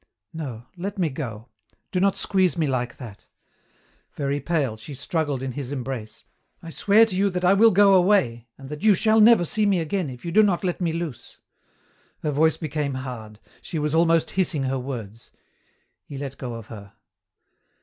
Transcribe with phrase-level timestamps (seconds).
[0.33, 0.65] No!
[0.75, 1.49] Let me go.
[1.91, 3.27] Do not squeeze me like that!"
[4.15, 6.23] Very pale, she struggled in his embrace.
[6.63, 9.67] "I swear to you that I will go away and that you shall never see
[9.67, 11.37] me again if you do not let me loose."
[12.23, 13.37] Her voice became hard.
[13.61, 15.29] She was almost hissing her words.
[16.03, 16.93] He let go of her.